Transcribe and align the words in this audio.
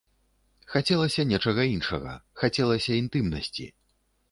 Хацелася 0.75 1.25
нечага 1.33 1.67
іншага, 1.75 2.15
хацелася 2.41 2.91
інтымнасці. 3.03 3.71